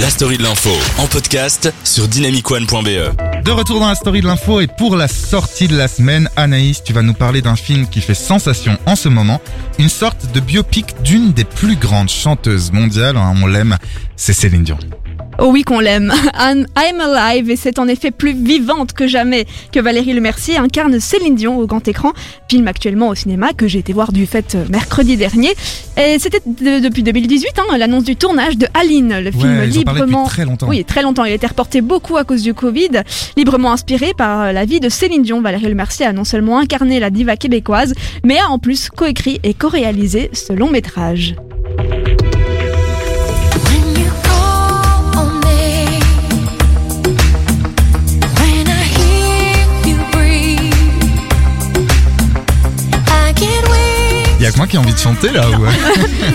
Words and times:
La 0.00 0.10
story 0.10 0.38
de 0.38 0.44
l'info 0.44 0.70
en 0.98 1.08
podcast 1.08 1.72
sur 1.82 2.06
dynamicone.be. 2.06 3.42
De 3.44 3.50
retour 3.50 3.80
dans 3.80 3.88
la 3.88 3.96
story 3.96 4.20
de 4.20 4.26
l'info 4.26 4.60
et 4.60 4.68
pour 4.68 4.94
la 4.94 5.08
sortie 5.08 5.66
de 5.66 5.76
la 5.76 5.88
semaine, 5.88 6.30
Anaïs, 6.36 6.84
tu 6.84 6.92
vas 6.92 7.02
nous 7.02 7.14
parler 7.14 7.42
d'un 7.42 7.56
film 7.56 7.88
qui 7.88 8.00
fait 8.00 8.14
sensation 8.14 8.78
en 8.86 8.94
ce 8.94 9.08
moment, 9.08 9.40
une 9.78 9.88
sorte 9.88 10.32
de 10.32 10.38
biopic 10.38 11.02
d'une 11.02 11.32
des 11.32 11.44
plus 11.44 11.74
grandes 11.74 12.10
chanteuses 12.10 12.70
mondiales, 12.70 13.16
hein, 13.16 13.34
on 13.42 13.46
l'aime, 13.46 13.76
c'est 14.14 14.32
Céline 14.32 14.62
Dion. 14.62 14.78
Oh 15.40 15.50
oui 15.52 15.62
qu'on 15.62 15.78
l'aime. 15.78 16.12
I'm 16.34 16.66
Alive 17.00 17.48
et 17.48 17.54
c'est 17.54 17.78
en 17.78 17.86
effet 17.86 18.10
plus 18.10 18.32
vivante 18.34 18.92
que 18.92 19.06
jamais 19.06 19.46
que 19.72 19.78
Valérie 19.78 20.12
Lemercier 20.12 20.56
incarne 20.58 20.98
Céline 20.98 21.36
Dion 21.36 21.58
au 21.58 21.66
grand 21.66 21.86
écran, 21.86 22.12
film 22.50 22.66
actuellement 22.66 23.08
au 23.08 23.14
cinéma 23.14 23.52
que 23.52 23.68
j'ai 23.68 23.78
été 23.78 23.92
voir 23.92 24.10
du 24.10 24.26
fait 24.26 24.56
euh, 24.56 24.64
mercredi 24.68 25.16
dernier. 25.16 25.50
Et 25.96 26.18
c'était 26.18 26.40
de- 26.44 26.80
depuis 26.80 27.04
2018 27.04 27.50
hein, 27.58 27.76
l'annonce 27.78 28.02
du 28.02 28.16
tournage 28.16 28.56
de 28.58 28.66
Aline, 28.74 29.20
le 29.20 29.30
film 29.30 29.58
Ouais, 29.58 29.66
librement 29.68 30.24
très 30.26 30.44
longtemps. 30.44 30.66
Oui, 30.68 30.84
très 30.84 31.02
longtemps. 31.02 31.24
Il 31.24 31.30
a 31.30 31.34
été 31.36 31.46
reporté 31.46 31.82
beaucoup 31.82 32.16
à 32.16 32.24
cause 32.24 32.42
du 32.42 32.52
Covid, 32.52 33.02
librement 33.36 33.70
inspiré 33.70 34.14
par 34.18 34.40
euh, 34.42 34.52
la 34.52 34.64
vie 34.64 34.80
de 34.80 34.88
Céline 34.88 35.22
Dion. 35.22 35.40
Valérie 35.40 35.68
Lemercier 35.68 36.04
a 36.06 36.12
non 36.12 36.24
seulement 36.24 36.58
incarné 36.58 36.98
la 36.98 37.10
diva 37.10 37.36
québécoise, 37.36 37.94
mais 38.24 38.38
a 38.40 38.48
en 38.48 38.58
plus 38.58 38.88
coécrit 38.90 39.38
et 39.44 39.54
co-réalisé 39.54 40.30
ce 40.32 40.52
long 40.52 40.68
métrage. 40.70 41.36
A 54.68 54.70
qui 54.70 54.76
ai 54.76 54.78
envie 54.78 54.92
de 54.92 54.98
chanter 54.98 55.30
là 55.30 55.42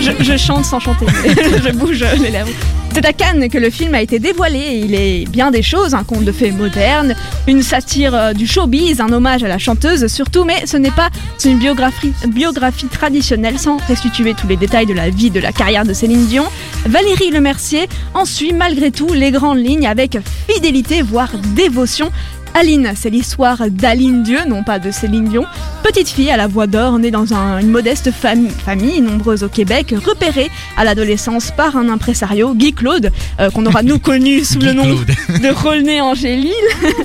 je, 0.00 0.36
chante 0.36 0.64
sans 0.64 0.80
chanter, 0.80 1.06
je 1.64 1.70
bouge 1.72 2.04
les 2.20 2.30
lèvres. 2.30 2.50
C'est 2.92 3.04
à 3.04 3.12
Cannes 3.12 3.48
que 3.48 3.58
le 3.58 3.70
film 3.70 3.94
a 3.94 4.02
été 4.02 4.18
dévoilé 4.18 4.82
il 4.84 4.94
est 4.94 5.28
bien 5.28 5.50
des 5.50 5.62
choses, 5.62 5.94
un 5.94 6.04
conte 6.04 6.24
de 6.24 6.32
fées 6.32 6.50
moderne, 6.50 7.14
une 7.46 7.62
satire 7.62 8.14
euh, 8.14 8.32
du 8.32 8.46
showbiz, 8.46 9.00
un 9.00 9.12
hommage 9.12 9.42
à 9.42 9.48
la 9.48 9.58
chanteuse 9.58 10.06
surtout, 10.06 10.44
mais 10.44 10.66
ce 10.66 10.76
n'est 10.76 10.90
pas 10.90 11.10
une 11.44 11.58
biographie, 11.58 12.12
biographie 12.28 12.86
traditionnelle 12.86 13.58
sans 13.58 13.78
restituer 13.88 14.34
tous 14.34 14.46
les 14.46 14.56
détails 14.56 14.86
de 14.86 14.94
la 14.94 15.10
vie, 15.10 15.30
de 15.30 15.40
la 15.40 15.52
carrière 15.52 15.84
de 15.84 15.92
Céline 15.92 16.26
Dion. 16.26 16.44
Valérie 16.86 17.30
Lemercier 17.30 17.88
en 18.14 18.24
suit 18.24 18.52
malgré 18.52 18.90
tout 18.90 19.12
les 19.12 19.30
grandes 19.30 19.58
lignes 19.58 19.86
avec 19.86 20.18
fidélité, 20.48 21.02
voire 21.02 21.30
dévotion. 21.54 22.10
Aline, 22.56 22.92
c'est 22.94 23.10
l'histoire 23.10 23.58
d'Aline 23.68 24.22
Dieu, 24.22 24.38
non 24.46 24.62
pas 24.62 24.78
de 24.78 24.92
Céline 24.92 25.24
Dion. 25.28 25.44
Petite 25.82 26.08
fille 26.08 26.30
à 26.30 26.36
la 26.36 26.46
voix 26.46 26.68
d'or, 26.68 27.00
née 27.00 27.10
dans 27.10 27.34
un- 27.34 27.58
une 27.58 27.68
modeste 27.70 28.10
fam- 28.12 28.48
famille, 28.48 29.00
nombreuse 29.00 29.42
au 29.42 29.48
Québec, 29.48 29.92
repérée 30.06 30.50
à 30.76 30.84
l'adolescence 30.84 31.50
par 31.56 31.76
un 31.76 31.88
impresario, 31.88 32.54
Guy 32.54 32.72
Claude, 32.72 33.10
euh, 33.40 33.50
qu'on 33.50 33.66
aura 33.66 33.82
nous 33.82 33.98
connu 33.98 34.44
sous 34.44 34.60
le 34.60 34.72
nom 34.72 34.84
de 35.28 35.48
Rolney 35.52 36.00
Angélil. 36.00 36.52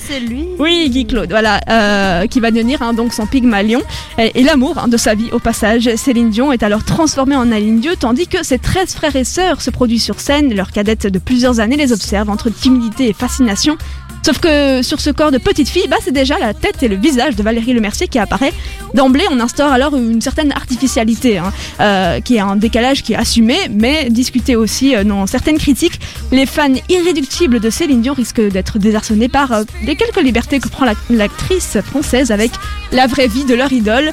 C'est 0.08 0.20
lui. 0.20 0.45
Oui, 0.59 0.89
Guy 0.92 1.05
Claude, 1.08 1.30
voilà, 1.31 1.61
euh, 1.70 2.27
qui 2.27 2.39
va 2.42 2.52
devenir 2.52 2.81
hein, 2.81 2.94
donc 2.94 3.14
son 3.14 3.25
Pygmalion 3.25 3.81
et, 4.17 4.39
et 4.42 4.44
l'amour 4.44 4.77
hein, 4.77 4.88
de 4.88 4.97
sa 4.97 5.16
vie 5.16 5.30
au 5.31 5.39
passage. 5.39 5.89
Céline 5.95 6.30
Dion 6.30 6.52
est 6.52 6.64
alors 6.64 6.83
transformée 6.83 7.36
en 7.38 7.52
Aline 7.52 7.80
Dieu, 7.80 7.94
tandis 8.00 8.27
que 8.27 8.44
ses 8.44 8.59
13 8.59 8.94
frères 8.94 9.16
et 9.16 9.23
sœurs 9.23 9.61
se 9.61 9.70
produisent 9.72 10.03
sur 10.03 10.20
scène. 10.20 10.53
Leurs 10.53 10.72
cadettes 10.72 11.08
de 11.08 11.17
plusieurs 11.17 11.59
années 11.59 11.77
les 11.77 11.92
observent 11.94 12.30
entre 12.30 12.50
timidité 12.50 13.08
et 13.09 13.14
fascination. 13.14 13.77
Sauf 14.22 14.39
que 14.39 14.81
sur 14.81 15.00
ce 15.00 15.11
corps 15.11 15.31
de 15.31 15.38
petite 15.40 15.70
fille, 15.70 15.88
bah, 15.90 15.98
c'est 16.04 16.12
déjà 16.12 16.38
la 16.40 16.54
tête 16.54 16.82
et 16.84 16.88
le 16.88 16.95
visage 16.95 17.36
de 17.36 17.44
Valérie 17.44 17.73
Lemercier 17.73 18.08
qui 18.08 18.20
apparaît. 18.20 18.54
D'emblée, 18.94 19.26
on 19.32 19.40
instaure 19.40 19.72
alors 19.72 19.95
une 19.95 20.22
certaine 20.22 20.52
artificialité, 20.52 21.38
hein, 21.38 21.52
euh, 21.80 22.20
qui 22.22 22.36
est 22.38 22.40
un 22.40 22.56
décalage 22.56 23.04
qui 23.04 23.14
est 23.14 23.16
assumé, 23.18 23.56
mais 23.72 24.10
discuté 24.10 24.56
aussi 24.56 24.95
euh, 24.95 25.04
dans 25.04 25.28
certaines 25.28 25.58
critiques. 25.58 26.00
Les 26.32 26.45
fans 26.45 26.73
irréductibles 26.90 27.60
de 27.60 27.70
Céline 27.70 28.02
Dion 28.02 28.14
risquent 28.14 28.42
d'être 28.50 28.80
désarçonnés 28.80 29.30
par 29.30 29.52
euh, 29.52 29.64
les 29.86 29.95
quelques 29.95 30.22
libertés 30.22 30.60
que 30.60 30.70
prend 30.70 30.86
la- 30.86 30.94
l'actrice 31.10 31.78
française 31.86 32.32
avec 32.32 32.52
la 32.92 33.08
vraie 33.08 33.28
vie 33.28 33.45
de 33.45 33.54
leur 33.56 33.72
idole. 33.72 34.12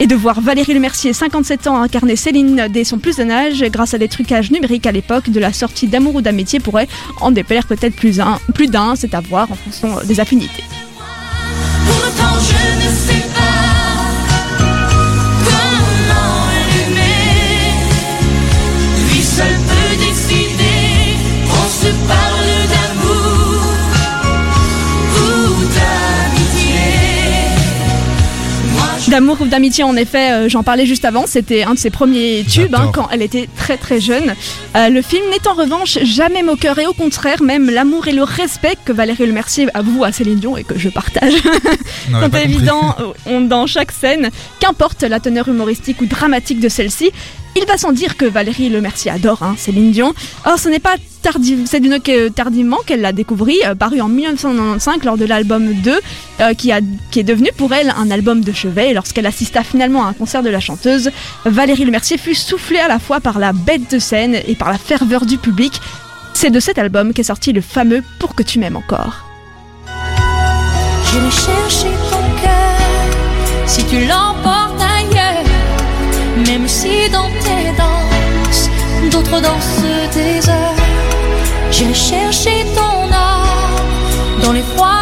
Et 0.00 0.06
de 0.06 0.14
voir 0.16 0.40
Valérie 0.40 0.74
Lemercier, 0.74 1.12
57 1.12 1.66
ans, 1.68 1.80
incarner 1.80 2.16
Céline 2.16 2.66
dès 2.68 2.82
son 2.84 2.98
plus 2.98 3.16
jeune 3.16 3.30
âge, 3.30 3.62
grâce 3.70 3.94
à 3.94 3.98
des 3.98 4.08
trucages 4.08 4.50
numériques 4.50 4.86
à 4.86 4.92
l'époque 4.92 5.30
de 5.30 5.38
la 5.38 5.52
sortie 5.52 5.86
d'Amour 5.86 6.16
ou 6.16 6.20
d'Amitié, 6.20 6.58
pourrait 6.60 6.88
en 7.20 7.30
déplaire 7.30 7.66
peut-être 7.66 7.94
plus 7.94 8.20
un- 8.20 8.38
plus 8.54 8.66
d'un, 8.66 8.96
c'est 8.96 9.14
à 9.14 9.20
voir 9.20 9.50
en 9.50 9.54
fonction 9.54 9.96
des 10.04 10.18
affinités. 10.20 10.64
Pourtant 11.86 12.34
je 12.40 12.86
ne 12.86 12.92
sais 12.94 13.22
pas 13.34 13.40
comment. 14.58 14.94
D'amour 29.14 29.40
ou 29.42 29.46
d'amitié, 29.46 29.84
en 29.84 29.94
effet, 29.94 30.32
euh, 30.32 30.48
j'en 30.48 30.64
parlais 30.64 30.86
juste 30.86 31.04
avant, 31.04 31.28
c'était 31.28 31.62
un 31.62 31.74
de 31.74 31.78
ses 31.78 31.90
premiers 31.90 32.44
tubes 32.50 32.74
hein, 32.74 32.90
quand 32.92 33.08
elle 33.12 33.22
était 33.22 33.48
très 33.56 33.76
très 33.76 34.00
jeune. 34.00 34.34
Euh, 34.74 34.88
le 34.88 35.02
film 35.02 35.22
n'est 35.30 35.46
en 35.46 35.54
revanche 35.54 36.00
jamais 36.02 36.42
moqueur 36.42 36.80
et 36.80 36.86
au 36.86 36.94
contraire, 36.94 37.40
même 37.40 37.70
l'amour 37.70 38.08
et 38.08 38.12
le 38.12 38.24
respect 38.24 38.74
que 38.84 38.92
Valérie 38.92 39.28
Lemercier 39.28 39.68
avoue 39.72 40.02
à 40.02 40.10
Céline 40.10 40.40
Dion 40.40 40.56
et 40.56 40.64
que 40.64 40.76
je 40.76 40.88
partage 40.88 41.34
sont 42.10 42.36
évidents 42.36 42.96
euh, 43.28 43.46
dans 43.46 43.68
chaque 43.68 43.92
scène, 43.92 44.30
qu'importe 44.58 45.04
la 45.04 45.20
teneur 45.20 45.46
humoristique 45.46 46.00
ou 46.00 46.06
dramatique 46.06 46.58
de 46.58 46.68
celle-ci. 46.68 47.12
Il 47.56 47.64
va 47.66 47.78
sans 47.78 47.92
dire 47.92 48.16
que 48.16 48.24
Valérie 48.24 48.68
Lemercier 48.68 49.10
adore 49.10 49.42
hein, 49.42 49.54
Céline 49.56 49.92
Dion. 49.92 50.12
Or, 50.44 50.58
ce 50.58 50.68
n'est 50.68 50.80
pas 50.80 50.96
c'est 51.64 51.80
d'une 51.80 51.98
tardivement 52.34 52.78
qu'elle 52.84 53.00
l'a 53.00 53.12
découvert, 53.12 53.54
euh, 53.64 53.74
paru 53.74 54.00
en 54.00 54.08
1995 54.08 55.04
lors 55.04 55.16
de 55.16 55.24
l'album 55.24 55.72
2, 55.72 56.00
euh, 56.40 56.54
qui, 56.54 56.70
est 56.70 57.22
devenu 57.22 57.48
pour 57.56 57.72
elle 57.72 57.94
un 57.96 58.10
album 58.10 58.42
de 58.42 58.52
chevet. 58.52 58.90
Et 58.90 58.94
lorsqu'elle 58.94 59.26
assista 59.26 59.62
finalement 59.62 60.04
à 60.04 60.08
un 60.08 60.12
concert 60.12 60.42
de 60.42 60.50
la 60.50 60.60
chanteuse, 60.60 61.10
Valérie 61.46 61.84
Lemercier 61.84 62.18
fut 62.18 62.34
soufflée 62.34 62.78
à 62.78 62.88
la 62.88 62.98
fois 62.98 63.20
par 63.20 63.38
la 63.38 63.52
bête 63.52 63.90
de 63.90 63.98
scène 63.98 64.36
et 64.46 64.54
par 64.54 64.70
la 64.70 64.78
ferveur 64.78 65.24
du 65.24 65.38
public. 65.38 65.80
C'est 66.34 66.50
de 66.50 66.60
cet 66.60 66.78
album 66.78 67.12
qu'est 67.12 67.22
sorti 67.22 67.52
le 67.52 67.60
fameux 67.60 68.02
Pour 68.18 68.34
que 68.34 68.42
tu 68.42 68.58
m'aimes 68.58 68.76
encore. 68.76 69.24
Si 76.66 77.10
dans 77.10 77.28
tes 77.44 77.76
danses, 77.76 78.70
d'autres 79.10 79.40
dansent 79.40 80.14
des 80.14 80.48
heures. 80.48 80.74
J'ai 81.70 81.92
cherché 81.92 82.64
ton 82.74 83.12
âme 83.12 84.42
dans 84.42 84.52
les 84.52 84.62
froids, 84.62 84.93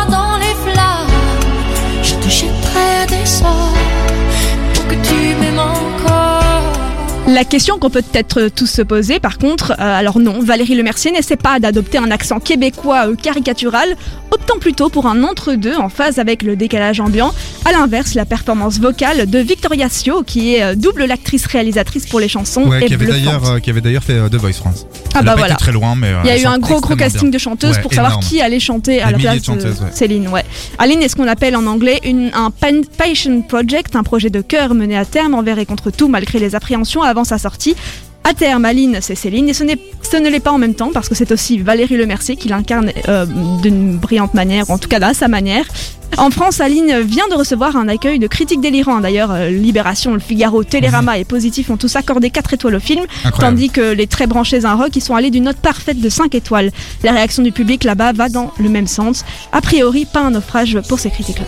La 7.32 7.44
question 7.44 7.78
qu'on 7.78 7.88
peut 7.88 8.02
peut-être 8.02 8.48
tous 8.48 8.66
se 8.66 8.82
poser, 8.82 9.18
par 9.18 9.38
contre, 9.38 9.72
euh, 9.72 9.98
alors 9.98 10.18
non, 10.18 10.40
Valérie 10.40 10.74
Lemercier 10.74 11.12
n'essaie 11.12 11.36
pas 11.36 11.60
d'adopter 11.60 11.96
un 11.96 12.10
accent 12.10 12.40
québécois 12.40 13.08
euh, 13.08 13.14
caricatural, 13.14 13.96
optant 14.30 14.58
plutôt 14.58 14.90
pour 14.90 15.06
un 15.06 15.22
entre-deux 15.22 15.76
en 15.76 15.88
phase 15.88 16.18
avec 16.18 16.42
le 16.42 16.56
décalage 16.56 17.00
ambiant. 17.00 17.32
À 17.64 17.72
l'inverse, 17.72 18.14
la 18.14 18.26
performance 18.26 18.78
vocale 18.80 19.30
de 19.30 19.38
Victoria 19.38 19.88
Sio, 19.88 20.22
qui 20.24 20.54
est 20.56 20.62
euh, 20.62 20.74
double 20.74 21.04
l'actrice 21.06 21.46
réalisatrice 21.46 22.04
pour 22.06 22.20
les 22.20 22.28
chansons, 22.28 22.64
Ouais, 22.68 22.82
est 22.82 22.86
qui 22.86 22.94
avait 22.94 23.06
euh, 23.10 23.60
qui 23.60 23.70
avait 23.70 23.80
d'ailleurs 23.80 24.04
fait 24.04 24.28
The 24.28 24.34
Voice 24.34 24.52
France. 24.54 24.86
Ah 25.14 25.18
Elle 25.20 25.24
bah 25.24 25.34
voilà. 25.38 25.54
très 25.54 25.72
loin 25.72 25.94
mais 25.96 26.12
Il 26.24 26.28
y 26.28 26.32
a 26.32 26.38
eu 26.38 26.44
un 26.46 26.58
gros 26.58 26.80
casting 26.80 27.22
bien. 27.22 27.30
de 27.30 27.38
chanteuses 27.38 27.76
Ouais, 27.76 27.82
pour 27.82 27.92
savoir 27.94 28.12
énorme. 28.12 28.24
qui 28.26 28.42
allait 28.42 28.60
chanter 28.60 29.00
à 29.00 29.06
Des 29.06 29.12
la 29.12 29.18
place 29.18 29.38
de 29.40 29.44
chanteuses, 29.44 29.80
ouais. 29.80 29.88
Céline. 29.92 30.28
Ouais. 30.28 30.44
Aline 30.78 31.00
est 31.02 31.08
ce 31.08 31.16
qu'on 31.16 31.28
appelle 31.28 31.56
en 31.56 31.66
anglais 31.66 31.98
une, 32.04 32.30
un 32.34 32.50
passion 32.50 33.40
project, 33.42 33.96
un 33.96 34.02
projet 34.02 34.28
de 34.28 34.42
cœur 34.42 34.74
mené 34.74 34.98
à 34.98 35.04
terme 35.06 35.34
envers 35.34 35.58
et 35.58 35.64
contre 35.66 35.90
tout 35.90 36.08
malgré 36.08 36.38
les 36.38 36.54
appréhensions 36.54 37.02
avant 37.02 37.21
sa 37.24 37.38
sortie. 37.38 37.74
À 38.24 38.34
terme, 38.34 38.64
Aline, 38.64 38.98
c'est 39.00 39.16
Céline, 39.16 39.48
et 39.48 39.52
ce, 39.52 39.64
n'est- 39.64 39.78
ce 40.08 40.16
ne 40.16 40.28
l'est 40.28 40.38
pas 40.38 40.52
en 40.52 40.58
même 40.58 40.74
temps, 40.74 40.90
parce 40.94 41.08
que 41.08 41.14
c'est 41.16 41.32
aussi 41.32 41.58
Valérie 41.58 41.96
Lemercier 41.96 42.36
qui 42.36 42.48
l'incarne 42.48 42.92
euh, 43.08 43.26
d'une 43.62 43.96
brillante 43.98 44.34
manière, 44.34 44.70
ou 44.70 44.74
en 44.74 44.78
tout 44.78 44.88
cas 44.88 45.00
à 45.04 45.12
sa 45.12 45.26
manière. 45.26 45.64
En 46.18 46.30
France, 46.30 46.60
Aline 46.60 47.00
vient 47.00 47.26
de 47.30 47.34
recevoir 47.34 47.74
un 47.74 47.88
accueil 47.88 48.18
de 48.20 48.26
critiques 48.28 48.60
délirants. 48.60 49.00
D'ailleurs, 49.00 49.32
euh, 49.32 49.48
Libération, 49.48 50.12
Le 50.14 50.20
Figaro, 50.20 50.62
Télérama 50.62 51.18
et 51.18 51.24
Positif 51.24 51.68
ont 51.70 51.76
tous 51.78 51.96
accordé 51.96 52.30
4 52.30 52.54
étoiles 52.54 52.76
au 52.76 52.80
film, 52.80 53.04
Incroyable. 53.24 53.56
tandis 53.56 53.70
que 53.70 53.92
les 53.92 54.06
très 54.06 54.26
branchés 54.28 54.64
un 54.66 54.74
rock, 54.74 54.90
ils 54.94 55.00
sont 55.02 55.16
allés 55.16 55.30
d'une 55.30 55.44
note 55.44 55.56
parfaite 55.56 55.98
de 56.00 56.08
5 56.08 56.32
étoiles. 56.36 56.70
La 57.02 57.10
réaction 57.12 57.42
du 57.42 57.50
public 57.50 57.82
là-bas 57.82 58.12
va 58.12 58.28
dans 58.28 58.52
le 58.60 58.68
même 58.68 58.86
sens. 58.86 59.24
A 59.52 59.60
priori, 59.62 60.04
pas 60.04 60.20
un 60.20 60.30
naufrage 60.32 60.78
pour 60.88 61.00
ces 61.00 61.10
critiques-là. 61.10 61.46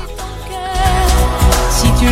Si 1.71 1.87
tu 2.01 2.07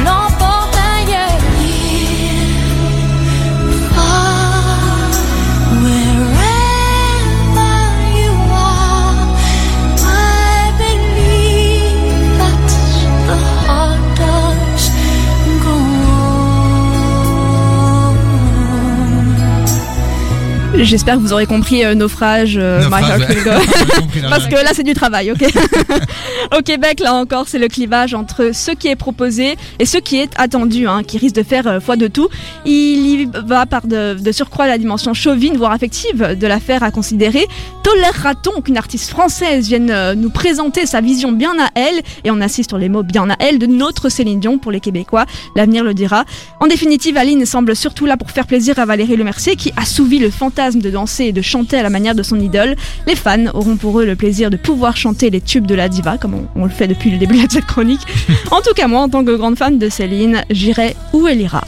J'espère 20.83 21.15
que 21.15 21.21
vous 21.21 21.33
aurez 21.33 21.47
compris 21.47 21.85
euh, 21.85 21.95
naufrage, 21.95 22.57
euh, 22.59 22.89
My 22.91 23.03
Heart 23.03 23.29
ouais. 23.29 23.37
Compris 24.01 24.21
Parce 24.29 24.47
que 24.47 24.55
là, 24.55 24.71
c'est 24.75 24.83
du 24.83 24.95
travail, 24.95 25.31
ok 25.31 25.45
Au 26.59 26.61
Québec, 26.63 26.99
là 27.01 27.15
encore, 27.15 27.47
c'est 27.47 27.59
le 27.59 27.69
clivage 27.69 28.15
entre 28.15 28.51
ce 28.53 28.73
qui 28.73 28.89
est 28.89 28.97
proposé 28.97 29.57
et 29.79 29.87
ce 29.87 29.99
qui 29.99 30.19
est 30.19 30.31
attendu, 30.37 30.89
hein, 30.89 31.03
qui 31.05 31.19
risque 31.19 31.37
de 31.37 31.45
faire 31.45 31.67
euh, 31.69 31.81
foi 31.81 31.97
de 31.97 32.09
tout. 32.09 32.29
Il 32.65 33.07
y 33.07 33.29
va 33.47 33.65
par 33.67 33.87
de, 33.87 34.15
de 34.15 34.33
surcroît 34.33 34.67
la 34.67 34.77
dimension 34.77 35.15
chauvine, 35.15 35.57
voire 35.57 35.73
affective 35.73 36.37
de 36.37 36.47
l'affaire 36.47 36.83
à 36.83 36.91
considérer. 36.91 37.47
Tolérera-t-on 37.83 38.61
qu'une 38.61 38.77
artiste 38.77 39.11
française 39.11 39.69
vienne 39.69 39.91
euh, 39.91 40.15
nous 40.15 40.31
présenter 40.31 40.87
sa 40.87 41.01
vision 41.01 41.33
bien 41.33 41.55
à 41.61 41.69
elle, 41.75 42.03
et 42.25 42.31
on 42.31 42.41
assiste 42.41 42.71
sur 42.71 42.79
les 42.79 42.89
mots 42.89 43.03
bien 43.03 43.31
à 43.31 43.37
elle, 43.39 43.59
de 43.59 43.67
notre 43.67 44.09
Céline 44.09 44.41
Dion 44.41 44.59
pour 44.59 44.73
les 44.73 44.81
Québécois 44.81 45.27
L'avenir 45.55 45.85
le 45.85 45.95
dira. 45.95 46.25
En 46.61 46.67
définitive, 46.67 47.17
Aline 47.17 47.47
semble 47.47 47.77
surtout 47.77 48.07
là 48.07 48.17
pour 48.17 48.31
faire 48.31 48.47
plaisir 48.47 48.79
à 48.79 48.85
Valérie 48.85 49.17
Lemercier, 49.17 49.57
qui 49.57 49.73
assouvit 49.77 50.19
le 50.19 50.31
fantasme 50.31 50.72
de 50.81 50.91
danser 50.91 51.25
et 51.25 51.33
de 51.33 51.43
chanter 51.43 51.79
à 51.79 51.83
la 51.83 51.91
manière 51.91 52.15
de 52.15 52.23
son 52.23 52.41
idole. 52.41 52.77
Les 53.07 53.17
fans 53.17 53.47
auront 53.55 53.77
pour 53.77 54.01
eux 54.01 54.07
le 54.07 54.17
plaisir 54.17 54.51
de 54.51 54.57
pouvoir 54.57 54.97
chanter 54.97 55.31
les 55.31 55.41
tubes 55.41 55.67
de 55.67 55.75
la 55.75 55.89
diva, 55.89 56.19
comme 56.19 56.35
on, 56.35 56.47
on 56.55 56.65
le 56.65 56.71
fait 56.71 56.89
depuis 56.89 57.11
le 57.11 57.19
début 57.19 57.47
de 57.47 57.53
cette 57.53 57.67
chronique. 57.67 58.01
En 58.51 58.61
tout 58.61 58.75
cas, 58.75 58.87
moi, 58.87 59.01
en 59.01 59.09
tant 59.09 59.25
que 59.25 59.35
grande 59.35 59.57
fan 59.57 59.79
de 59.79 59.89
Céline, 59.89 60.43
j'irai 60.51 60.95
où 61.13 61.27
elle 61.27 61.41
ira. 61.41 61.65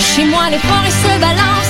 Chez 0.00 0.24
moi, 0.26 0.50
les 0.50 0.58
forêts 0.58 0.90
se 0.90 1.20
balancent 1.20 1.63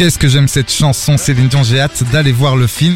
Qu'est-ce 0.00 0.18
que 0.18 0.28
j'aime 0.28 0.48
cette 0.48 0.72
chanson 0.72 1.18
Céline 1.18 1.48
Dion, 1.48 1.62
j'ai 1.62 1.78
hâte 1.78 2.04
d'aller 2.10 2.32
voir 2.32 2.56
le 2.56 2.66
film. 2.66 2.88